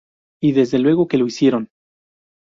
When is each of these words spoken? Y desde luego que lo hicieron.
Y 0.41 0.53
desde 0.53 0.79
luego 0.79 1.07
que 1.07 1.19
lo 1.19 1.27
hicieron. 1.27 1.69